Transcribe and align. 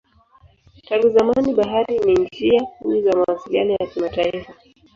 Tangu 0.87 1.09
zamani 1.09 1.53
bahari 1.53 1.97
ni 1.99 2.13
njia 2.13 2.61
kuu 2.63 3.01
za 3.01 3.11
mawasiliano 3.15 3.71
ya 3.79 3.87
kimataifa. 3.87 4.53